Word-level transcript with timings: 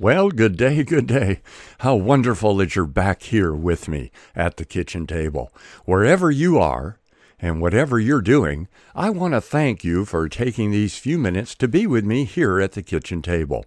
Well, 0.00 0.30
good 0.30 0.56
day, 0.56 0.84
good 0.84 1.08
day. 1.08 1.40
How 1.78 1.96
wonderful 1.96 2.56
that 2.58 2.76
you're 2.76 2.86
back 2.86 3.22
here 3.22 3.52
with 3.52 3.88
me 3.88 4.12
at 4.32 4.56
the 4.56 4.64
kitchen 4.64 5.08
table. 5.08 5.52
Wherever 5.86 6.30
you 6.30 6.56
are 6.56 7.00
and 7.40 7.60
whatever 7.60 7.98
you're 7.98 8.22
doing, 8.22 8.68
I 8.94 9.10
want 9.10 9.34
to 9.34 9.40
thank 9.40 9.82
you 9.82 10.04
for 10.04 10.28
taking 10.28 10.70
these 10.70 10.96
few 10.96 11.18
minutes 11.18 11.56
to 11.56 11.66
be 11.66 11.84
with 11.84 12.04
me 12.04 12.24
here 12.24 12.60
at 12.60 12.72
the 12.72 12.82
kitchen 12.82 13.22
table. 13.22 13.64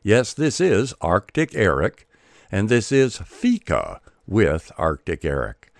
Yes, 0.00 0.32
this 0.32 0.60
is 0.60 0.94
Arctic 1.00 1.56
Eric, 1.56 2.06
and 2.52 2.68
this 2.68 2.92
is 2.92 3.18
Fika 3.18 4.00
with 4.28 4.70
Arctic 4.78 5.24
Eric. 5.24 5.72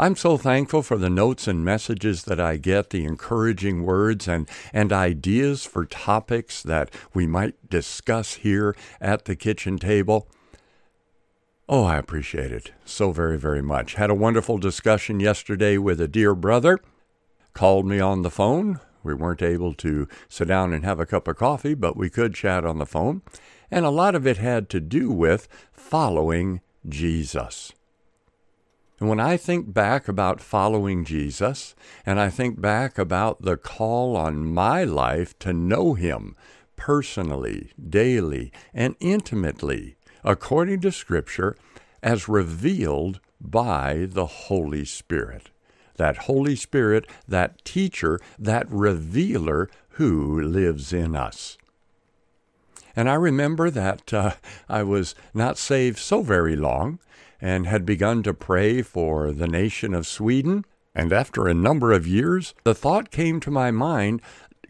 I'm 0.00 0.14
so 0.14 0.36
thankful 0.36 0.82
for 0.82 0.96
the 0.96 1.10
notes 1.10 1.48
and 1.48 1.64
messages 1.64 2.22
that 2.24 2.38
I 2.38 2.56
get, 2.56 2.90
the 2.90 3.04
encouraging 3.04 3.82
words 3.82 4.28
and, 4.28 4.48
and 4.72 4.92
ideas 4.92 5.64
for 5.64 5.84
topics 5.84 6.62
that 6.62 6.94
we 7.12 7.26
might 7.26 7.68
discuss 7.68 8.34
here 8.34 8.76
at 9.00 9.24
the 9.24 9.34
kitchen 9.34 9.76
table. 9.76 10.28
Oh, 11.68 11.82
I 11.82 11.96
appreciate 11.96 12.52
it 12.52 12.70
so 12.84 13.10
very, 13.10 13.36
very 13.36 13.60
much. 13.60 13.94
Had 13.94 14.08
a 14.08 14.14
wonderful 14.14 14.56
discussion 14.56 15.18
yesterday 15.18 15.78
with 15.78 16.00
a 16.00 16.06
dear 16.06 16.36
brother. 16.36 16.78
Called 17.52 17.84
me 17.84 17.98
on 17.98 18.22
the 18.22 18.30
phone. 18.30 18.78
We 19.02 19.14
weren't 19.14 19.42
able 19.42 19.74
to 19.74 20.06
sit 20.28 20.46
down 20.46 20.72
and 20.72 20.84
have 20.84 21.00
a 21.00 21.06
cup 21.06 21.26
of 21.26 21.38
coffee, 21.38 21.74
but 21.74 21.96
we 21.96 22.08
could 22.08 22.36
chat 22.36 22.64
on 22.64 22.78
the 22.78 22.86
phone. 22.86 23.22
And 23.68 23.84
a 23.84 23.90
lot 23.90 24.14
of 24.14 24.28
it 24.28 24.36
had 24.36 24.68
to 24.68 24.80
do 24.80 25.10
with 25.10 25.48
following 25.72 26.60
Jesus. 26.88 27.72
And 29.00 29.08
when 29.08 29.20
I 29.20 29.36
think 29.36 29.72
back 29.72 30.08
about 30.08 30.40
following 30.40 31.04
Jesus, 31.04 31.74
and 32.04 32.18
I 32.18 32.30
think 32.30 32.60
back 32.60 32.98
about 32.98 33.42
the 33.42 33.56
call 33.56 34.16
on 34.16 34.44
my 34.44 34.82
life 34.82 35.38
to 35.40 35.52
know 35.52 35.94
Him 35.94 36.34
personally, 36.76 37.72
daily, 37.88 38.52
and 38.74 38.96
intimately, 38.98 39.96
according 40.24 40.80
to 40.80 40.92
Scripture, 40.92 41.56
as 42.02 42.28
revealed 42.28 43.20
by 43.40 44.06
the 44.08 44.26
Holy 44.26 44.84
Spirit. 44.84 45.50
That 45.96 46.16
Holy 46.16 46.56
Spirit, 46.56 47.06
that 47.26 47.64
teacher, 47.64 48.20
that 48.38 48.70
revealer 48.70 49.68
who 49.90 50.40
lives 50.40 50.92
in 50.92 51.14
us. 51.14 51.58
And 52.96 53.08
I 53.08 53.14
remember 53.14 53.70
that 53.70 54.12
uh, 54.12 54.32
I 54.68 54.82
was 54.82 55.14
not 55.34 55.58
saved 55.58 55.98
so 55.98 56.22
very 56.22 56.56
long 56.56 56.98
and 57.40 57.66
had 57.66 57.86
begun 57.86 58.22
to 58.24 58.34
pray 58.34 58.82
for 58.82 59.32
the 59.32 59.46
nation 59.46 59.94
of 59.94 60.06
Sweden. 60.06 60.64
And 60.94 61.12
after 61.12 61.46
a 61.46 61.54
number 61.54 61.92
of 61.92 62.06
years, 62.06 62.54
the 62.64 62.74
thought 62.74 63.10
came 63.10 63.40
to 63.40 63.50
my 63.50 63.70
mind 63.70 64.20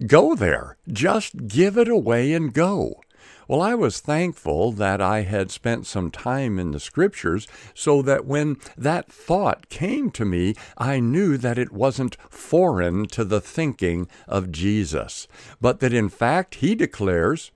go 0.06 0.34
there, 0.34 0.76
just 0.86 1.48
give 1.48 1.76
it 1.76 1.88
away 1.88 2.32
and 2.32 2.52
go. 2.52 3.00
Well, 3.48 3.62
I 3.62 3.74
was 3.74 4.00
thankful 4.00 4.72
that 4.72 5.00
I 5.00 5.22
had 5.22 5.50
spent 5.50 5.86
some 5.86 6.10
time 6.10 6.58
in 6.58 6.72
the 6.72 6.78
scriptures 6.78 7.48
so 7.72 8.02
that 8.02 8.26
when 8.26 8.58
that 8.76 9.10
thought 9.10 9.70
came 9.70 10.10
to 10.10 10.26
me, 10.26 10.54
I 10.76 11.00
knew 11.00 11.38
that 11.38 11.56
it 11.56 11.72
wasn't 11.72 12.18
foreign 12.28 13.06
to 13.08 13.24
the 13.24 13.40
thinking 13.40 14.06
of 14.26 14.52
Jesus, 14.52 15.26
but 15.62 15.80
that 15.80 15.94
in 15.94 16.10
fact 16.10 16.56
he 16.56 16.74
declares, 16.74 17.50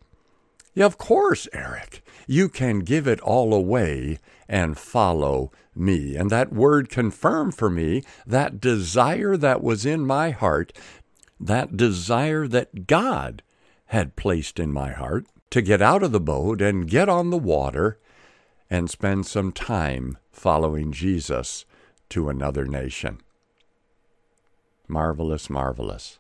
yeah, 0.74 0.86
of 0.86 0.96
course, 0.96 1.46
Eric, 1.52 2.02
you 2.26 2.48
can 2.48 2.78
give 2.78 3.06
it 3.06 3.20
all 3.20 3.52
away 3.52 4.18
and 4.52 4.76
follow 4.76 5.50
me. 5.74 6.14
And 6.14 6.28
that 6.28 6.52
word 6.52 6.90
confirmed 6.90 7.54
for 7.54 7.70
me 7.70 8.02
that 8.26 8.60
desire 8.60 9.34
that 9.38 9.62
was 9.62 9.86
in 9.86 10.06
my 10.06 10.30
heart, 10.30 10.74
that 11.40 11.74
desire 11.74 12.46
that 12.46 12.86
God 12.86 13.42
had 13.86 14.14
placed 14.14 14.60
in 14.60 14.70
my 14.70 14.92
heart 14.92 15.24
to 15.50 15.62
get 15.62 15.80
out 15.80 16.02
of 16.02 16.12
the 16.12 16.20
boat 16.20 16.60
and 16.60 16.88
get 16.88 17.08
on 17.08 17.30
the 17.30 17.38
water 17.38 17.98
and 18.68 18.90
spend 18.90 19.24
some 19.26 19.52
time 19.52 20.18
following 20.30 20.92
Jesus 20.92 21.64
to 22.10 22.28
another 22.28 22.66
nation. 22.66 23.22
Marvelous, 24.86 25.48
marvelous. 25.48 26.18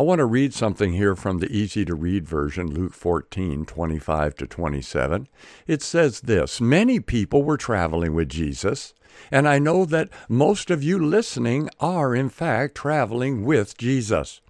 I 0.00 0.02
want 0.02 0.20
to 0.20 0.24
read 0.24 0.54
something 0.54 0.94
here 0.94 1.14
from 1.14 1.40
the 1.40 1.54
easy 1.54 1.84
to 1.84 1.94
read 1.94 2.26
version, 2.26 2.72
Luke 2.72 2.94
14, 2.94 3.66
25 3.66 4.34
to 4.36 4.46
27. 4.46 5.28
It 5.66 5.82
says 5.82 6.22
this 6.22 6.58
Many 6.58 7.00
people 7.00 7.42
were 7.42 7.58
traveling 7.58 8.14
with 8.14 8.30
Jesus, 8.30 8.94
and 9.30 9.46
I 9.46 9.58
know 9.58 9.84
that 9.84 10.08
most 10.26 10.70
of 10.70 10.82
you 10.82 10.98
listening 10.98 11.68
are, 11.80 12.14
in 12.14 12.30
fact, 12.30 12.76
traveling 12.76 13.44
with 13.44 13.76
Jesus. 13.76 14.40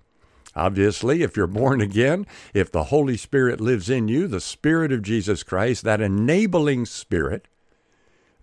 Obviously, 0.55 1.25
if 1.25 1.37
you're 1.37 1.49
born 1.49 1.81
again, 1.81 2.29
if 2.55 2.71
the 2.71 2.85
Holy 2.85 3.17
Spirit 3.17 3.61
lives 3.61 3.91
in 3.91 4.07
you, 4.07 4.29
the 4.29 4.41
Spirit 4.41 4.93
of 4.93 5.03
Jesus 5.03 5.43
Christ, 5.43 5.83
that 5.83 6.01
enabling 6.01 6.87
Spirit, 6.87 7.49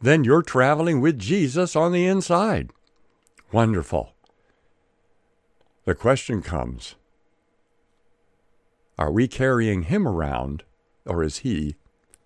then 0.02 0.26
you're 0.26 0.42
traveling 0.42 1.00
with 1.00 1.18
Jesus 1.18 1.74
on 1.74 1.94
the 1.94 2.06
inside. 2.06 2.72
Wonderful. 3.54 4.17
The 5.88 5.96
question 5.96 6.42
comes 6.42 6.96
Are 9.00 9.10
we 9.10 9.30
carrying 9.30 9.84
him 9.84 10.06
around, 10.06 10.66
or 11.06 11.24
is 11.24 11.38
he 11.38 11.78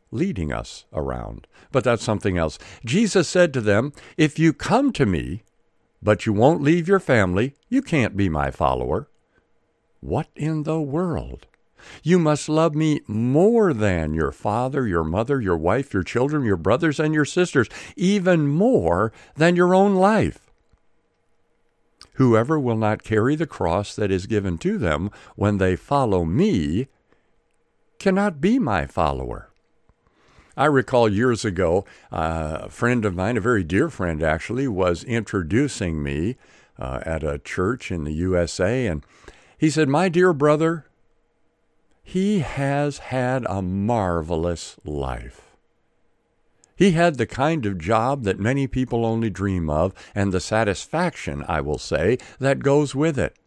leading 0.09 0.51
us 0.51 0.85
around? 0.91 1.45
But 1.71 1.83
that's 1.83 2.03
something 2.03 2.39
else. 2.39 2.57
Jesus 2.83 3.29
said 3.29 3.53
to 3.53 3.61
them, 3.61 3.93
If 4.17 4.39
you 4.39 4.51
come 4.51 4.91
to 4.93 5.05
me, 5.05 5.43
but 6.01 6.25
you 6.25 6.33
won't 6.33 6.63
leave 6.63 6.87
your 6.87 6.99
family, 6.99 7.53
you 7.69 7.83
can't 7.83 8.17
be 8.17 8.29
my 8.29 8.49
follower. 8.49 9.07
What 9.99 10.29
in 10.35 10.63
the 10.63 10.81
world? 10.81 11.45
You 12.01 12.17
must 12.17 12.49
love 12.49 12.73
me 12.73 13.01
more 13.05 13.75
than 13.75 14.15
your 14.15 14.31
father, 14.31 14.87
your 14.87 15.03
mother, 15.03 15.39
your 15.39 15.57
wife, 15.57 15.93
your 15.93 16.01
children, 16.01 16.43
your 16.45 16.57
brothers, 16.57 16.99
and 16.99 17.13
your 17.13 17.25
sisters, 17.25 17.69
even 17.95 18.47
more 18.47 19.13
than 19.35 19.55
your 19.55 19.75
own 19.75 19.93
life. 19.93 20.50
Whoever 22.21 22.59
will 22.59 22.77
not 22.77 23.01
carry 23.01 23.35
the 23.35 23.47
cross 23.47 23.95
that 23.95 24.11
is 24.11 24.27
given 24.27 24.59
to 24.59 24.77
them 24.77 25.09
when 25.35 25.57
they 25.57 25.75
follow 25.75 26.23
me 26.23 26.87
cannot 27.97 28.39
be 28.39 28.59
my 28.59 28.85
follower. 28.85 29.49
I 30.55 30.65
recall 30.65 31.09
years 31.09 31.43
ago, 31.43 31.83
uh, 32.11 32.59
a 32.61 32.69
friend 32.69 33.05
of 33.05 33.15
mine, 33.15 33.37
a 33.37 33.41
very 33.41 33.63
dear 33.63 33.89
friend 33.89 34.21
actually, 34.21 34.67
was 34.67 35.03
introducing 35.03 36.03
me 36.03 36.35
uh, 36.77 36.99
at 37.07 37.23
a 37.23 37.39
church 37.39 37.91
in 37.91 38.03
the 38.03 38.13
USA, 38.13 38.85
and 38.85 39.03
he 39.57 39.71
said, 39.71 39.89
My 39.89 40.07
dear 40.07 40.31
brother, 40.31 40.85
he 42.03 42.41
has 42.41 42.99
had 42.99 43.47
a 43.49 43.63
marvelous 43.63 44.77
life. 44.85 45.50
He 46.81 46.93
had 46.93 47.19
the 47.19 47.27
kind 47.27 47.67
of 47.67 47.77
job 47.77 48.23
that 48.23 48.39
many 48.39 48.65
people 48.65 49.05
only 49.05 49.29
dream 49.29 49.69
of, 49.69 49.93
and 50.15 50.33
the 50.33 50.39
satisfaction, 50.39 51.45
I 51.47 51.61
will 51.61 51.77
say, 51.77 52.17
that 52.39 52.63
goes 52.63 52.95
with 52.95 53.19
it. 53.19 53.37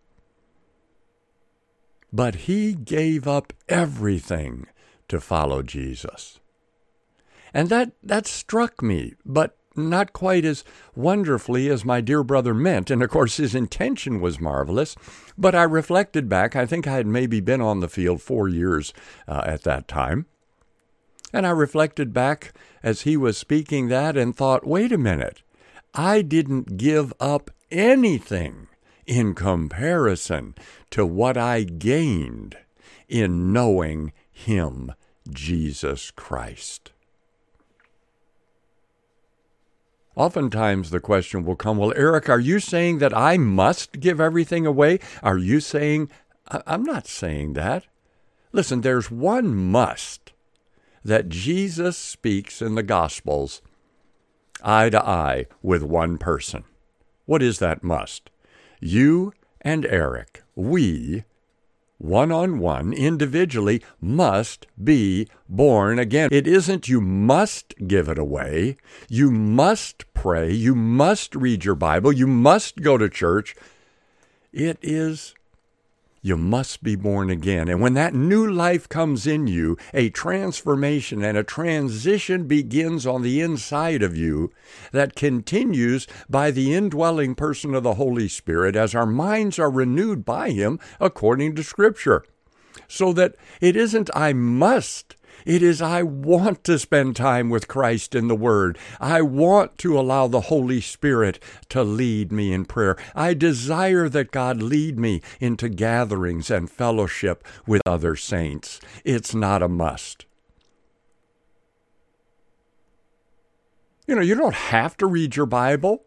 But 2.13 2.37
he 2.47 2.75
gave 2.75 3.27
up 3.27 3.53
everything 3.69 4.69
to 5.09 5.19
follow 5.19 5.65
Jesus. 5.65 6.39
And 7.53 7.71
that, 7.71 7.91
that 8.05 8.29
struck 8.29 8.81
me, 8.81 9.15
but 9.27 9.57
not 9.75 10.13
quite 10.13 10.45
as 10.45 10.63
wonderfully 10.95 11.69
as 11.69 11.85
my 11.85 12.01
dear 12.01 12.23
brother 12.23 12.55
meant. 12.55 12.89
And 12.89 13.03
of 13.03 13.11
course, 13.11 13.39
his 13.39 13.57
intention 13.57 14.21
was 14.21 14.41
marvelous. 14.41 14.95
But 15.37 15.57
I 15.57 15.65
reflected 15.65 16.29
back, 16.29 16.55
I 16.55 16.67
think 16.67 16.87
I 16.87 16.95
had 16.95 17.09
maybe 17.09 17.41
been 17.41 17.61
on 17.61 17.81
the 17.81 17.89
field 17.89 18.23
four 18.23 18.49
years 18.49 18.95
uh, 19.27 19.43
at 19.45 19.63
that 19.63 19.89
time. 19.89 20.27
And 21.35 21.45
I 21.49 21.51
reflected 21.51 22.13
back 22.13 22.53
as 22.81 23.01
he 23.01 23.17
was 23.17 23.37
speaking 23.37 23.89
that 23.89 24.17
and 24.17 24.37
thought, 24.37 24.65
wait 24.65 24.93
a 24.93 24.97
minute, 24.97 25.43
I 25.93 26.23
didn't 26.23 26.77
give 26.77 27.13
up 27.19 27.51
anything 27.73 28.69
in 29.05 29.35
comparison 29.35 30.55
to 30.91 31.05
what 31.05 31.37
I 31.37 31.65
gained 31.65 32.57
in 33.09 33.53
knowing 33.53 34.13
Him, 34.31 34.93
Jesus 35.29 36.13
Christ. 36.13 36.93
Oftentimes 40.15 40.91
the 40.91 41.01
question 41.01 41.45
will 41.45 41.57
come, 41.57 41.79
Well, 41.79 41.93
Eric, 41.97 42.29
are 42.29 42.39
you 42.39 42.61
saying 42.61 42.99
that 42.99 43.17
I 43.17 43.39
must 43.39 43.99
give 43.99 44.21
everything 44.21 44.67
away? 44.67 45.01
Are 45.21 45.39
you 45.39 45.59
saying, 45.59 46.11
I'm 46.49 46.85
not 46.85 47.09
saying 47.09 47.55
that. 47.55 47.87
Listen, 48.53 48.83
there's 48.83 49.11
one 49.11 49.53
must 49.57 50.24
that 51.05 51.29
Jesus 51.29 51.97
speaks 51.97 52.63
in 52.63 52.75
the 52.75 52.83
Gospels 52.83 53.61
eye 54.63 54.89
to 54.91 55.07
eye 55.07 55.47
with 55.63 55.83
one 55.83 56.19
person. 56.19 56.65
What 57.27 57.43
is 57.43 57.59
that 57.59 57.85
must? 57.85 58.31
You 58.81 59.33
and 59.61 59.85
Eric, 59.87 60.43
we, 60.55 61.25
one 61.99 62.33
on 62.33 62.59
one, 62.59 62.93
individually, 62.93 63.83
must 64.01 64.67
be 64.83 65.29
born 65.49 65.99
again. 65.99 66.29
It 66.33 66.47
isn't 66.47 66.89
you 66.89 67.01
must 67.01 67.75
give 67.87 68.09
it 68.09 68.19
away. 68.19 68.77
You 69.09 69.31
must 69.31 70.13
pray. 70.13 70.53
You 70.53 70.75
must 70.75 71.35
read 71.35 71.65
your 71.65 71.75
Bible. 71.75 72.13
You 72.13 72.27
must 72.27 72.83
go 72.83 72.99
to 72.99 73.09
church. 73.09 73.55
It 74.53 74.79
is 74.83 75.35
you 76.25 76.39
must 76.39 76.83
be 76.83 76.97
born 76.97 77.29
again. 77.29 77.69
And 77.69 77.83
when 77.83 77.93
that 77.95 78.15
new 78.15 78.51
life 78.51 78.89
comes 78.89 79.27
in 79.27 79.47
you, 79.47 79.77
a 79.93 80.09
transformation 80.09 81.23
and 81.23 81.37
a 81.37 81.45
transition 81.45 82.49
begins 82.49 83.07
on 83.07 83.21
the 83.21 83.43
inside 83.43 84.03
of 84.03 84.17
you 84.17 84.51
that 84.91 85.15
continues 85.15 86.07
by 86.31 86.51
the 86.51 86.73
indwelling 86.73 87.35
person 87.35 87.75
of 87.75 87.83
the 87.83 87.95
Holy 87.95 88.27
Spirit 88.27 88.75
as 88.75 88.95
our 88.95 89.05
minds 89.05 89.59
are 89.59 89.71
renewed 89.71 90.25
by 90.25 90.49
Him 90.49 90.81
according 90.99 91.57
to 91.57 91.63
Scripture. 91.63 92.25
So 92.89 93.13
that 93.13 93.37
it 93.61 93.77
isn't 93.77 94.09
I 94.15 94.33
must 94.33 95.17
it 95.45 95.63
is, 95.63 95.83
I 95.83 96.03
want 96.03 96.65
to 96.65 96.79
spend 96.79 97.17
time 97.17 97.51
with 97.51 97.69
Christ 97.69 98.15
in 98.15 98.29
the 98.29 98.35
Word. 98.35 98.79
I 99.01 99.23
want 99.23 99.79
to 99.79 99.99
allow 99.99 100.27
the 100.27 100.43
Holy 100.43 100.81
Spirit 100.81 101.43
to 101.69 101.83
lead 101.83 102.33
me 102.33 102.53
in 102.53 102.65
prayer. 102.65 102.97
I 103.15 103.35
desire 103.35 104.09
that 104.09 104.31
God 104.31 104.63
lead 104.63 104.99
me 104.99 105.21
into 105.41 105.69
gatherings 105.69 106.51
and 106.51 106.71
fellowship 106.71 107.47
with 107.67 107.83
other 107.87 108.17
saints. 108.17 108.81
It's 109.05 109.35
not 109.35 109.63
a 109.63 109.69
must. 109.69 110.27
You 114.07 114.15
know, 114.15 114.21
you 114.21 114.35
don't 114.35 114.55
have 114.55 114.97
to 114.99 115.07
read 115.07 115.37
your 115.37 115.47
Bible. 115.47 116.05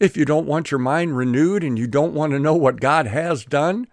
If 0.00 0.16
you 0.16 0.24
don't 0.24 0.46
want 0.46 0.72
your 0.72 0.80
mind 0.80 1.16
renewed 1.16 1.62
and 1.62 1.78
you 1.78 1.86
don't 1.86 2.14
want 2.14 2.32
to 2.32 2.40
know 2.40 2.56
what 2.56 2.80
God 2.80 3.06
has 3.06 3.44
done, 3.44 3.86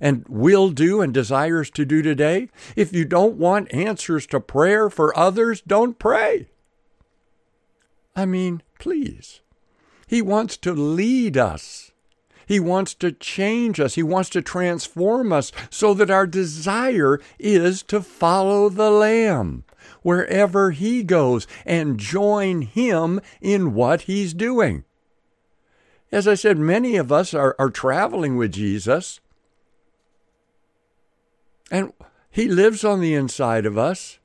and 0.00 0.24
will 0.28 0.70
do 0.70 1.00
and 1.00 1.12
desires 1.12 1.70
to 1.70 1.84
do 1.84 2.02
today. 2.02 2.48
If 2.74 2.92
you 2.92 3.04
don't 3.04 3.36
want 3.36 3.72
answers 3.72 4.26
to 4.28 4.40
prayer 4.40 4.90
for 4.90 5.16
others, 5.16 5.62
don't 5.66 5.98
pray. 5.98 6.48
I 8.14 8.24
mean, 8.24 8.62
please. 8.78 9.40
He 10.06 10.22
wants 10.22 10.56
to 10.58 10.72
lead 10.72 11.36
us. 11.36 11.92
He 12.46 12.60
wants 12.60 12.94
to 12.94 13.10
change 13.10 13.80
us. 13.80 13.96
He 13.96 14.04
wants 14.04 14.30
to 14.30 14.40
transform 14.40 15.32
us 15.32 15.50
so 15.68 15.92
that 15.94 16.10
our 16.10 16.26
desire 16.26 17.20
is 17.38 17.82
to 17.84 18.00
follow 18.00 18.68
the 18.68 18.90
Lamb 18.90 19.64
wherever 20.02 20.70
He 20.70 21.02
goes 21.02 21.46
and 21.64 21.98
join 21.98 22.62
Him 22.62 23.20
in 23.40 23.74
what 23.74 24.02
He's 24.02 24.32
doing. 24.32 24.84
As 26.12 26.28
I 26.28 26.34
said, 26.34 26.56
many 26.56 26.96
of 26.96 27.10
us 27.10 27.34
are, 27.34 27.56
are 27.58 27.70
traveling 27.70 28.36
with 28.36 28.52
Jesus 28.52 29.20
and 31.70 31.92
he 32.30 32.48
lives 32.48 32.84
on 32.84 33.00
the 33.00 33.14
inside 33.14 33.66
of 33.66 33.78
us. 33.78 34.18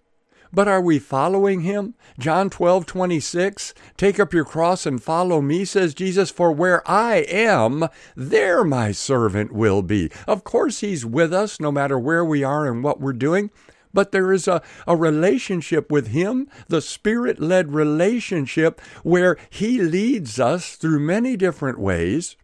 But 0.53 0.67
are 0.67 0.81
we 0.81 0.99
following 0.99 1.61
him? 1.61 1.95
John 2.19 2.49
12, 2.49 2.85
26, 2.85 3.73
take 3.95 4.19
up 4.19 4.33
your 4.33 4.43
cross 4.43 4.85
and 4.85 5.01
follow 5.01 5.39
me, 5.41 5.63
says 5.63 5.93
Jesus, 5.93 6.29
for 6.29 6.51
where 6.51 6.87
I 6.89 7.25
am, 7.29 7.87
there 8.17 8.65
my 8.65 8.91
servant 8.91 9.53
will 9.53 9.81
be. 9.81 10.11
Of 10.27 10.43
course, 10.43 10.81
he's 10.81 11.05
with 11.05 11.33
us 11.33 11.61
no 11.61 11.71
matter 11.71 11.97
where 11.97 12.25
we 12.25 12.43
are 12.43 12.67
and 12.67 12.83
what 12.83 12.99
we're 12.99 13.13
doing, 13.13 13.49
but 13.93 14.11
there 14.11 14.33
is 14.33 14.45
a, 14.47 14.61
a 14.85 14.95
relationship 14.97 15.89
with 15.89 16.07
him, 16.07 16.49
the 16.67 16.81
spirit 16.81 17.39
led 17.39 17.73
relationship, 17.73 18.81
where 19.03 19.37
he 19.49 19.81
leads 19.81 20.37
us 20.37 20.75
through 20.75 20.99
many 20.99 21.37
different 21.37 21.79
ways. 21.79 22.35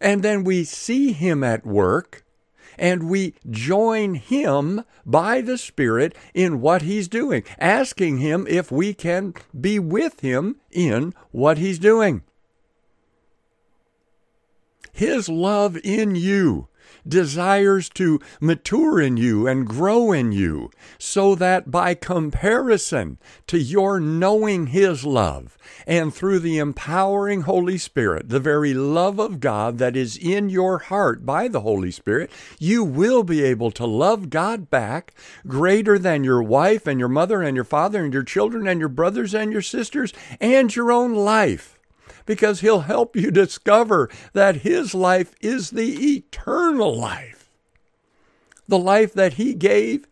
And 0.00 0.22
then 0.22 0.44
we 0.44 0.62
see 0.62 1.12
him 1.12 1.42
at 1.42 1.66
work 1.66 2.24
and 2.80 3.08
we 3.10 3.34
join 3.48 4.14
him 4.14 4.82
by 5.04 5.42
the 5.42 5.58
Spirit 5.58 6.16
in 6.34 6.62
what 6.62 6.82
he's 6.82 7.06
doing, 7.06 7.44
asking 7.58 8.18
him 8.18 8.46
if 8.48 8.72
we 8.72 8.94
can 8.94 9.34
be 9.58 9.78
with 9.78 10.20
him 10.20 10.56
in 10.72 11.14
what 11.30 11.58
he's 11.58 11.78
doing. 11.78 12.22
His 14.92 15.28
love 15.28 15.76
in 15.84 16.16
you 16.16 16.68
desires 17.06 17.88
to 17.90 18.20
mature 18.40 19.00
in 19.00 19.16
you 19.16 19.46
and 19.46 19.66
grow 19.66 20.12
in 20.12 20.32
you, 20.32 20.70
so 20.98 21.34
that 21.34 21.70
by 21.70 21.94
comparison 21.94 23.18
to 23.46 23.58
your 23.58 24.00
knowing 24.00 24.68
His 24.68 25.04
love, 25.04 25.56
and 25.86 26.14
through 26.14 26.38
the 26.38 26.58
empowering 26.58 27.42
Holy 27.42 27.78
Spirit, 27.78 28.28
the 28.28 28.40
very 28.40 28.74
love 28.74 29.18
of 29.18 29.40
God 29.40 29.78
that 29.78 29.96
is 29.96 30.16
in 30.16 30.48
your 30.48 30.78
heart 30.78 31.24
by 31.24 31.48
the 31.48 31.60
Holy 31.60 31.90
Spirit, 31.90 32.30
you 32.58 32.84
will 32.84 33.22
be 33.22 33.42
able 33.42 33.70
to 33.72 33.86
love 33.86 34.30
God 34.30 34.70
back 34.70 35.14
greater 35.46 35.98
than 35.98 36.24
your 36.24 36.42
wife 36.42 36.86
and 36.86 37.00
your 37.00 37.08
mother 37.08 37.42
and 37.42 37.56
your 37.56 37.64
father 37.64 38.04
and 38.04 38.12
your 38.12 38.22
children 38.22 38.66
and 38.66 38.80
your 38.80 38.88
brothers 38.88 39.34
and 39.34 39.52
your 39.52 39.62
sisters 39.62 40.12
and 40.40 40.74
your 40.74 40.92
own 40.92 41.14
life 41.14 41.79
because 42.26 42.60
He'll 42.60 42.80
help 42.80 43.16
you 43.16 43.30
discover 43.30 44.08
that 44.32 44.56
His 44.56 44.94
life 44.94 45.34
is 45.40 45.70
the 45.70 46.16
eternal 46.16 46.96
life. 46.96 47.50
The 48.68 48.78
life 48.78 49.12
that 49.14 49.34
He 49.34 49.54
gave 49.54 50.06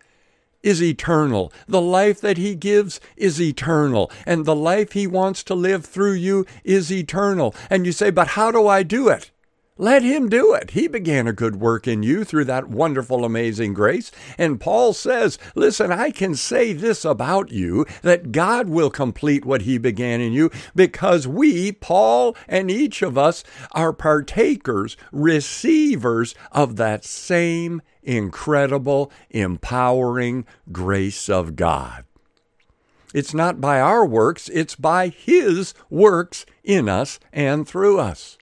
is 0.63 0.83
eternal. 0.83 1.53
The 1.67 1.81
life 1.81 2.21
that 2.21 2.37
He 2.37 2.55
gives 2.55 3.01
is 3.17 3.41
eternal. 3.41 4.11
And 4.27 4.45
the 4.45 4.57
life 4.57 4.93
He 4.93 5.07
wants 5.07 5.43
to 5.45 5.55
live 5.55 5.85
through 5.85 6.15
you 6.15 6.47
is 6.65 6.93
eternal. 6.93 7.55
And 7.71 7.87
you 7.87 7.93
say, 7.93 8.11
but 8.11 8.29
how 8.29 8.51
do 8.51 8.67
I 8.67 8.83
do 8.83 9.09
it? 9.09 9.31
Let 9.81 10.03
him 10.03 10.29
do 10.29 10.55
it. 10.55 10.73
He 10.73 10.89
began 10.89 11.29
a 11.29 11.33
good 11.33 11.61
work 11.61 11.87
in 11.87 12.03
you 12.03 12.25
through 12.25 12.47
that 12.47 12.69
wonderful, 12.69 13.25
amazing 13.25 13.75
grace. 13.75 14.11
And 14.37 14.61
Paul 14.61 14.93
says, 14.93 15.39
Listen, 15.55 15.93
I 15.93 16.11
can 16.11 16.35
say 16.35 16.73
this 16.73 17.05
about 17.05 17.53
you 17.53 17.87
that 18.03 18.33
God 18.33 18.69
will 18.69 18.91
complete 18.91 19.45
what 19.45 19.63
he 19.63 19.79
began 19.79 20.21
in 20.21 20.33
you 20.33 20.51
because 20.75 21.29
we, 21.29 21.71
Paul 21.71 22.37
and 22.49 22.73
each 22.73 23.03
of 23.03 23.17
us, 23.17 23.45
are 23.71 23.93
partakers, 23.93 24.97
receivers 25.13 26.35
of 26.51 26.75
that 26.75 27.05
same 27.05 27.81
incredible, 28.03 29.13
empowering 29.31 30.45
grace 30.73 31.29
of 31.29 31.55
God. 31.55 32.05
It's 33.15 33.33
not 33.33 33.61
by 33.61 33.81
our 33.81 34.05
works, 34.05 34.49
it's 34.49 34.75
by 34.75 35.09
His 35.09 35.73
works 35.89 36.45
in 36.65 36.89
us 36.89 37.21
and 37.33 37.67
through 37.67 38.01
us. 38.01 38.38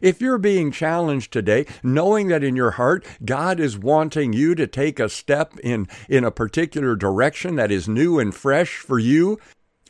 If 0.00 0.20
you're 0.20 0.38
being 0.38 0.70
challenged 0.70 1.32
today, 1.32 1.66
knowing 1.82 2.28
that 2.28 2.44
in 2.44 2.56
your 2.56 2.72
heart 2.72 3.04
God 3.24 3.60
is 3.60 3.78
wanting 3.78 4.32
you 4.32 4.54
to 4.54 4.66
take 4.66 4.98
a 4.98 5.08
step 5.08 5.58
in, 5.60 5.88
in 6.08 6.24
a 6.24 6.30
particular 6.30 6.96
direction 6.96 7.56
that 7.56 7.70
is 7.70 7.88
new 7.88 8.18
and 8.18 8.34
fresh 8.34 8.78
for 8.78 8.98
you, 8.98 9.38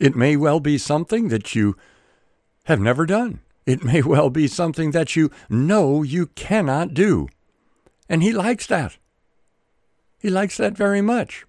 it 0.01 0.17
may 0.17 0.37
well 0.37 0.61
be 0.61 0.79
something 0.79 1.29
that 1.29 1.55
you 1.55 1.77
have 2.65 2.81
never 2.81 3.07
done. 3.07 3.41
It 3.67 3.85
may 3.85 4.03
well 4.03 4.31
be 4.31 4.49
something 4.49 4.91
that 4.93 5.15
you 5.15 5.31
know 5.49 6.03
you 6.03 6.27
cannot 6.29 6.95
do. 6.95 7.29
And 8.09 8.23
He 8.23 8.33
likes 8.33 8.67
that. 8.67 8.97
He 10.19 10.29
likes 10.29 10.57
that 10.57 10.77
very 10.77 11.01
much. 11.01 11.47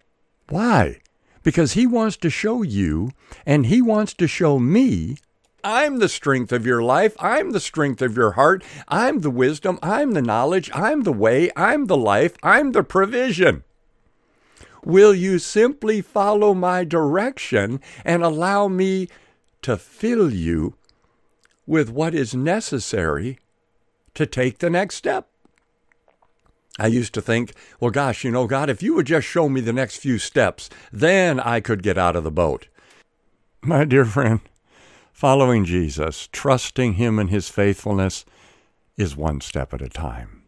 Why? 0.50 1.02
Because 1.44 1.74
He 1.74 1.88
wants 1.88 2.18
to 2.18 2.30
show 2.30 2.62
you 2.62 3.12
and 3.46 3.66
He 3.66 3.82
wants 3.82 4.14
to 4.16 4.28
show 4.28 4.60
me 4.60 5.18
I'm 5.64 6.00
the 6.00 6.10
strength 6.10 6.52
of 6.52 6.66
your 6.66 6.82
life. 6.82 7.16
I'm 7.20 7.52
the 7.52 7.60
strength 7.60 8.02
of 8.02 8.16
your 8.16 8.32
heart. 8.32 8.64
I'm 8.88 9.20
the 9.20 9.30
wisdom. 9.30 9.80
I'm 9.82 10.12
the 10.12 10.22
knowledge. 10.22 10.70
I'm 10.74 11.04
the 11.04 11.14
way. 11.14 11.52
I'm 11.56 11.86
the 11.86 11.98
life. 11.98 12.36
I'm 12.44 12.72
the 12.72 12.84
provision. 12.84 13.64
Will 14.84 15.14
you 15.14 15.38
simply 15.40 16.02
follow 16.02 16.54
my 16.54 16.84
direction 16.84 17.80
and 18.04 18.24
allow 18.24 18.68
me 18.68 19.08
to 19.62 19.78
fill 19.78 20.34
you 20.34 20.76
with 21.68 21.90
what 21.90 22.16
is 22.16 22.34
necessary 22.34 23.40
to 24.16 24.26
take 24.26 24.58
the 24.58 24.70
next 24.70 24.96
step? 24.96 25.28
I 26.80 26.88
used 26.88 27.14
to 27.14 27.22
think, 27.22 27.54
well, 27.80 27.92
gosh, 27.92 28.24
you 28.24 28.32
know, 28.32 28.48
God, 28.48 28.70
if 28.70 28.82
you 28.82 28.96
would 28.96 29.06
just 29.06 29.28
show 29.28 29.50
me 29.50 29.62
the 29.62 29.74
next 29.74 29.98
few 29.98 30.18
steps, 30.18 30.70
then 30.92 31.40
I 31.40 31.60
could 31.60 31.84
get 31.84 31.98
out 31.98 32.16
of 32.16 32.24
the 32.24 32.32
boat. 32.32 32.68
My 33.62 33.86
dear 33.86 34.06
friend, 34.06 34.40
Following 35.14 35.66
Jesus, 35.66 36.30
trusting 36.32 36.94
Him 36.94 37.20
and 37.20 37.30
His 37.30 37.50
faithfulness, 37.50 38.26
is 38.98 39.16
one 39.16 39.42
step 39.42 39.74
at 39.74 39.82
a 39.82 39.90
time. 39.90 40.44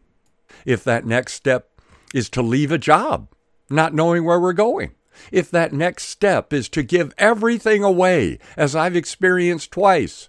If 0.64 0.84
that 0.84 1.06
next 1.06 1.34
step 1.34 1.70
is 2.12 2.28
to 2.30 2.42
leave 2.42 2.72
a 2.72 2.78
job, 2.78 3.28
not 3.70 3.94
knowing 3.94 4.24
where 4.24 4.40
we're 4.40 4.52
going, 4.52 4.92
if 5.30 5.50
that 5.50 5.72
next 5.72 6.04
step 6.08 6.52
is 6.52 6.68
to 6.70 6.82
give 6.82 7.14
everything 7.18 7.84
away, 7.84 8.38
as 8.56 8.74
I've 8.74 8.96
experienced 8.96 9.70
twice, 9.70 10.28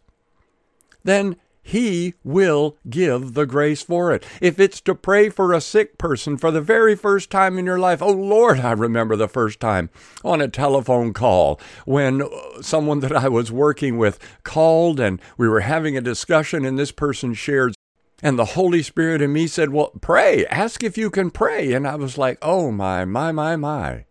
then 1.04 1.38
he 1.67 2.13
will 2.24 2.77
give 2.88 3.34
the 3.34 3.48
grace 3.48 3.81
for 3.81 4.13
it. 4.13 4.24
If 4.39 4.60
it's 4.60 4.79
to 4.81 4.93
pray 4.93 5.29
for 5.29 5.51
a 5.51 5.60
sick 5.60 5.98
person 5.98 6.38
for 6.38 6.51
the 6.51 6.62
very 6.62 6.95
first 6.95 7.31
time 7.31 7.57
in 7.57 7.65
your 7.65 7.79
life, 7.79 8.03
oh 8.03 8.12
Lord, 8.12 8.60
I 8.60 8.72
remember 8.74 9.15
the 9.15 9.27
first 9.27 9.60
time 9.60 9.89
on 10.24 10.41
a 10.41 10.48
telephone 10.48 11.12
call 11.12 11.60
when 11.86 12.22
uh, 12.22 12.62
someone 12.62 13.00
that 13.00 13.15
I 13.15 13.29
was 13.29 13.51
working 13.51 13.98
with 13.98 14.19
called 14.43 15.00
and 15.00 15.19
we 15.39 15.50
were 15.50 15.62
having 15.62 15.98
a 15.98 16.01
discussion, 16.01 16.65
and 16.65 16.77
this 16.77 16.91
person 16.91 17.34
shared. 17.34 17.74
And 18.22 18.38
the 18.38 18.45
Holy 18.45 18.84
Spirit 18.84 19.24
in 19.24 19.34
me 19.34 19.48
said, 19.48 19.72
Well, 19.72 19.91
pray, 20.01 20.45
ask 20.45 20.84
if 20.84 21.00
you 21.00 21.10
can 21.10 21.31
pray. 21.31 21.74
And 21.74 21.88
I 21.88 21.95
was 21.95 22.15
like, 22.15 22.38
Oh 22.43 22.69
my, 22.69 23.05
my, 23.05 23.31
my, 23.31 23.55
my. 23.55 24.05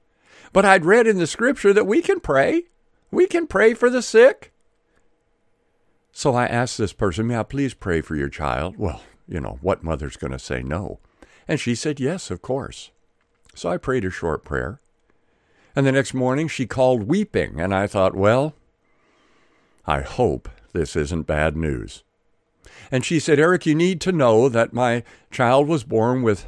But 0.53 0.65
I'd 0.65 0.85
read 0.85 1.07
in 1.07 1.19
the 1.19 1.27
scripture 1.29 1.73
that 1.73 1.87
we 1.87 2.03
can 2.03 2.19
pray. 2.19 2.65
We 3.13 3.29
can 3.29 3.47
pray 3.47 3.75
for 3.75 3.89
the 3.89 4.03
sick. 4.03 4.54
So 6.17 6.37
I 6.37 6.47
asked 6.47 6.79
this 6.79 6.93
person, 6.93 7.27
May 7.27 7.37
I 7.37 7.43
please 7.43 7.75
pray 7.75 8.01
for 8.01 8.15
your 8.15 8.29
child? 8.29 8.77
Well, 8.79 9.03
you 9.27 9.41
know, 9.41 9.59
what 9.63 9.83
mother's 9.83 10.17
going 10.17 10.31
to 10.31 10.39
say 10.39 10.63
no? 10.63 11.01
And 11.49 11.59
she 11.59 11.75
said, 11.75 11.99
Yes, 11.99 12.31
of 12.31 12.41
course. 12.41 12.93
So 13.57 13.69
I 13.69 13.79
prayed 13.79 14.05
a 14.05 14.11
short 14.11 14.45
prayer. 14.45 14.81
And 15.75 15.85
the 15.85 15.93
next 15.93 16.15
morning 16.15 16.47
she 16.47 16.67
called 16.67 17.09
weeping, 17.09 17.61
and 17.61 17.75
I 17.75 17.89
thought, 17.89 18.15
Well, 18.15 18.55
I 19.87 20.03
hope 20.03 20.49
this 20.73 20.95
isn't 20.95 21.27
bad 21.27 21.57
news. 21.57 22.05
And 22.93 23.05
she 23.05 23.19
said, 23.19 23.41
Eric, 23.41 23.67
you 23.67 23.75
need 23.75 24.01
to 24.03 24.13
know 24.13 24.49
that 24.49 24.73
my 24.73 25.03
child 25.33 25.67
was 25.67 25.83
born 25.83 26.23
with 26.23 26.47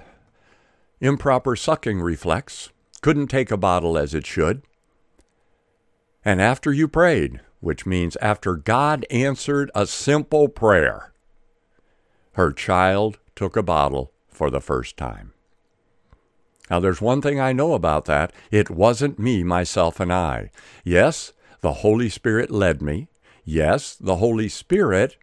improper 1.00 1.56
sucking 1.56 2.00
reflex, 2.00 2.70
couldn't 3.02 3.26
take 3.26 3.50
a 3.50 3.56
bottle 3.56 3.99
as 3.99 4.14
it 4.14 4.26
should. 4.26 4.62
And 6.25 6.40
after 6.40 6.73
you 6.73 6.87
prayed, 6.87 7.40
which 7.60 7.86
means 7.86 8.16
after 8.16 8.56
God 8.56 9.04
answered 9.10 9.70
a 9.75 9.86
simple 9.86 10.48
prayer, 10.48 11.12
her 12.34 12.52
child 12.52 13.18
took 13.34 13.56
a 13.56 13.62
bottle 13.62 14.12
for 14.28 14.50
the 14.50 14.60
first 14.60 14.96
time. 14.96 15.32
Now, 16.70 16.80
there's 16.80 17.00
one 17.00 17.22
thing 17.22 17.40
I 17.40 17.52
know 17.52 17.75
about 17.75 18.06
that. 18.06 18.32
It 18.50 18.70
wasn't 18.70 19.18
me, 19.18 19.44
myself, 19.44 20.00
and 20.00 20.12
I. 20.12 20.50
Yes, 20.84 21.32
the 21.60 21.75
Holy 21.75 22.08
Spirit 22.08 22.50
led 22.50 22.82
me. 22.82 23.08
Yes, 23.44 23.94
the 23.94 24.16
Holy 24.16 24.48
Spirit 24.48 25.16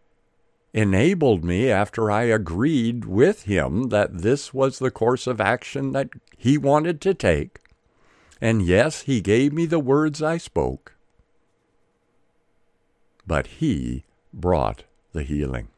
enabled 0.73 1.43
me 1.43 1.69
after 1.69 2.09
I 2.09 2.23
agreed 2.23 3.05
with 3.05 3.43
him 3.43 3.89
that 3.89 4.19
this 4.19 4.53
was 4.53 4.79
the 4.79 4.89
course 4.91 5.27
of 5.27 5.39
action 5.39 5.91
that 5.91 6.09
he 6.37 6.57
wanted 6.57 6.99
to 7.01 7.13
take. 7.13 7.59
And 8.41 8.61
yes, 8.61 9.03
he 9.03 9.21
gave 9.21 9.53
me 9.53 9.65
the 9.65 9.79
words 9.79 10.21
I 10.21 10.37
spoke. 10.37 10.92
But 13.25 13.47
he 13.47 14.03
brought 14.33 14.83
the 15.13 15.23
healing. 15.23 15.69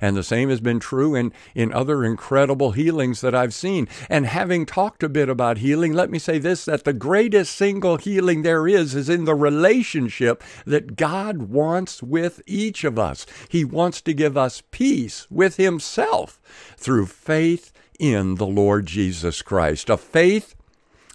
And 0.00 0.16
the 0.16 0.22
same 0.22 0.50
has 0.50 0.60
been 0.60 0.80
true 0.80 1.14
in, 1.14 1.32
in 1.54 1.72
other 1.72 2.04
incredible 2.04 2.72
healings 2.72 3.22
that 3.22 3.34
I've 3.34 3.54
seen. 3.54 3.88
And 4.10 4.26
having 4.26 4.66
talked 4.66 5.02
a 5.02 5.08
bit 5.08 5.28
about 5.30 5.58
healing, 5.58 5.92
let 5.92 6.10
me 6.10 6.18
say 6.18 6.38
this 6.38 6.66
that 6.66 6.84
the 6.84 6.92
greatest 6.92 7.56
single 7.56 7.96
healing 7.96 8.42
there 8.42 8.68
is 8.68 8.94
is 8.94 9.08
in 9.08 9.24
the 9.24 9.34
relationship 9.34 10.42
that 10.66 10.96
God 10.96 11.44
wants 11.44 12.02
with 12.02 12.42
each 12.46 12.84
of 12.84 12.98
us. 12.98 13.24
He 13.48 13.64
wants 13.64 14.02
to 14.02 14.12
give 14.12 14.36
us 14.36 14.62
peace 14.70 15.26
with 15.30 15.56
Himself 15.56 16.38
through 16.76 17.06
faith 17.06 17.72
in 17.98 18.34
the 18.34 18.46
Lord 18.46 18.86
Jesus 18.86 19.40
Christ, 19.42 19.88
a 19.88 19.96
faith 19.96 20.54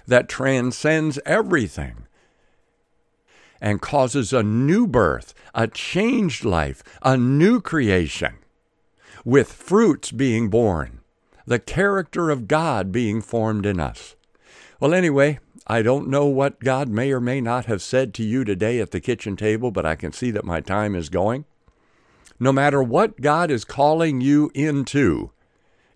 that 0.07 0.29
transcends 0.29 1.19
everything 1.25 2.07
and 3.61 3.81
causes 3.81 4.33
a 4.33 4.43
new 4.43 4.87
birth, 4.87 5.33
a 5.53 5.67
changed 5.67 6.45
life, 6.45 6.83
a 7.01 7.17
new 7.17 7.61
creation 7.61 8.35
with 9.25 9.51
fruits 9.51 10.11
being 10.11 10.49
born, 10.49 11.01
the 11.45 11.59
character 11.59 12.29
of 12.29 12.47
God 12.47 12.91
being 12.91 13.21
formed 13.21 13.65
in 13.65 13.79
us. 13.79 14.15
Well, 14.79 14.93
anyway, 14.93 15.39
I 15.67 15.81
don't 15.81 16.07
know 16.07 16.25
what 16.25 16.59
God 16.61 16.89
may 16.89 17.11
or 17.11 17.19
may 17.19 17.41
not 17.41 17.65
have 17.65 17.81
said 17.81 18.13
to 18.15 18.23
you 18.23 18.43
today 18.43 18.79
at 18.79 18.91
the 18.91 18.99
kitchen 18.99 19.35
table, 19.35 19.71
but 19.71 19.85
I 19.85 19.95
can 19.95 20.11
see 20.11 20.31
that 20.31 20.45
my 20.45 20.61
time 20.61 20.95
is 20.95 21.09
going. 21.09 21.45
No 22.39 22.51
matter 22.51 22.81
what 22.81 23.21
God 23.21 23.51
is 23.51 23.65
calling 23.65 24.21
you 24.21 24.49
into, 24.53 25.31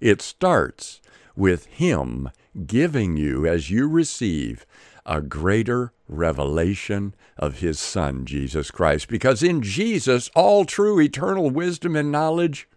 it 0.02 0.22
starts 0.22 1.02
with 1.36 1.66
Him 1.66 2.30
giving 2.68 3.18
you, 3.18 3.48
as 3.48 3.72
you 3.72 3.88
receive, 3.88 4.66
a 5.06 5.22
greater 5.22 5.94
revelation 6.08 7.14
of 7.38 7.60
His 7.60 7.80
Son, 7.80 8.26
Jesus 8.26 8.72
Christ. 8.72 9.08
Because 9.08 9.44
in 9.44 9.62
Jesus, 9.62 10.30
all 10.36 10.66
true 10.66 11.00
eternal 11.00 11.50
wisdom 11.50 11.96
and 11.96 12.12
knowledge 12.12 12.68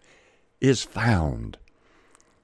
is 0.59 0.83
found. 0.83 1.57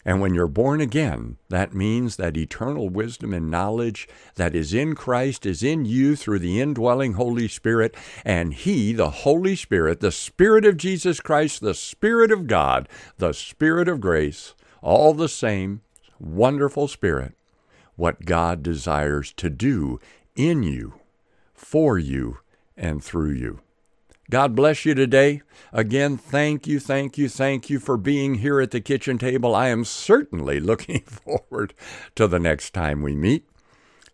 And 0.05 0.19
when 0.19 0.33
you're 0.33 0.47
born 0.47 0.81
again, 0.81 1.37
that 1.49 1.73
means 1.73 2.17
that 2.17 2.35
eternal 2.35 2.89
wisdom 2.89 3.33
and 3.33 3.49
knowledge 3.49 4.07
that 4.35 4.53
is 4.53 4.73
in 4.73 4.95
Christ 4.95 5.45
is 5.45 5.63
in 5.63 5.85
you 5.85 6.15
through 6.15 6.39
the 6.39 6.59
indwelling 6.59 7.13
Holy 7.13 7.47
Spirit. 7.47 7.95
And 8.25 8.53
He, 8.53 8.91
the 8.91 9.09
Holy 9.09 9.55
Spirit, 9.55 10.01
the 10.01 10.11
Spirit 10.11 10.65
of 10.65 10.75
Jesus 10.75 11.21
Christ, 11.21 11.61
the 11.61 11.73
Spirit 11.73 12.31
of 12.31 12.47
God, 12.47 12.89
the 13.17 13.33
Spirit 13.33 13.87
of 13.87 14.01
grace, 14.01 14.55
all 14.81 15.13
the 15.13 15.29
same 15.29 15.81
wonderful 16.19 16.89
Spirit, 16.89 17.33
what 17.95 18.25
God 18.25 18.63
desires 18.63 19.33
to 19.33 19.49
do 19.49 19.99
in 20.35 20.63
you, 20.63 20.95
for 21.53 21.97
you, 21.97 22.39
and 22.75 23.03
through 23.03 23.31
you. 23.31 23.59
God 24.29 24.55
bless 24.55 24.85
you 24.85 24.95
today. 24.95 25.41
Again, 25.71 26.17
thank 26.17 26.65
you, 26.65 26.79
thank 26.79 27.17
you, 27.17 27.29
thank 27.29 27.69
you 27.69 27.79
for 27.79 27.97
being 27.97 28.35
here 28.35 28.59
at 28.61 28.71
the 28.71 28.81
kitchen 28.81 29.17
table. 29.17 29.53
I 29.53 29.67
am 29.67 29.85
certainly 29.85 30.59
looking 30.61 31.01
forward 31.01 31.73
to 32.15 32.27
the 32.27 32.39
next 32.39 32.73
time 32.73 33.01
we 33.01 33.15
meet. 33.15 33.45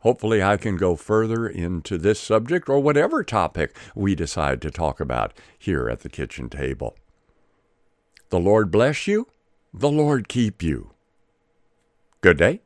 Hopefully, 0.02 0.42
I 0.42 0.58
can 0.58 0.78
go 0.78 0.96
further 0.96 1.48
into 1.48 1.98
this 1.98 2.20
subject 2.20 2.70
or 2.70 2.80
whatever 2.80 3.24
topic 3.24 3.76
we 3.96 4.16
decide 4.16 4.62
to 4.62 4.72
talk 4.72 5.00
about 5.00 5.34
here 5.58 5.90
at 5.90 6.02
the 6.02 6.10
kitchen 6.10 6.50
table. 6.50 6.96
The 8.30 8.40
Lord 8.40 8.72
bless 8.72 9.08
you. 9.08 9.28
The 9.74 9.90
Lord 9.90 10.28
keep 10.30 10.64
you. 10.64 10.92
Good 12.22 12.38
day. 12.38 12.62